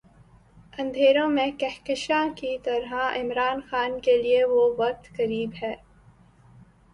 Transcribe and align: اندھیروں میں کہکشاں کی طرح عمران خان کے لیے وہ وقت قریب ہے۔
اندھیروں 0.77 1.27
میں 1.29 1.45
کہکشاں 1.59 2.23
کی 2.35 2.57
طرح 2.63 2.93
عمران 3.15 3.61
خان 3.69 3.99
کے 3.99 4.17
لیے 4.17 4.43
وہ 4.45 4.65
وقت 4.77 5.15
قریب 5.17 5.51
ہے۔ 5.63 5.73